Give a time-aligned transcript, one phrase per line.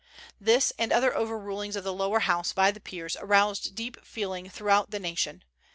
[0.39, 4.89] This, and other overrulings of the Lower House by the Peers, aroused deep feeling throughout
[4.89, 5.43] the nation.